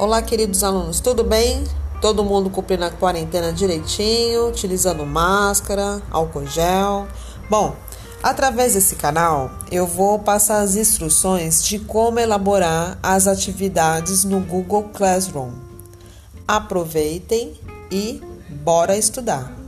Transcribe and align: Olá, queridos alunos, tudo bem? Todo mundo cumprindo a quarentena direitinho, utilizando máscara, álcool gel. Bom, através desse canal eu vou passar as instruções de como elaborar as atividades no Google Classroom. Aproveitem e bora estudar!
Olá, 0.00 0.22
queridos 0.22 0.64
alunos, 0.64 0.98
tudo 0.98 1.22
bem? 1.22 1.62
Todo 2.00 2.24
mundo 2.24 2.48
cumprindo 2.48 2.86
a 2.86 2.90
quarentena 2.90 3.52
direitinho, 3.52 4.48
utilizando 4.48 5.04
máscara, 5.04 6.00
álcool 6.10 6.46
gel. 6.46 7.06
Bom, 7.50 7.76
através 8.22 8.72
desse 8.72 8.96
canal 8.96 9.50
eu 9.70 9.86
vou 9.86 10.18
passar 10.18 10.62
as 10.62 10.74
instruções 10.74 11.62
de 11.62 11.78
como 11.80 12.18
elaborar 12.18 12.98
as 13.02 13.26
atividades 13.26 14.24
no 14.24 14.40
Google 14.40 14.84
Classroom. 14.84 15.50
Aproveitem 16.48 17.52
e 17.90 18.22
bora 18.48 18.96
estudar! 18.96 19.59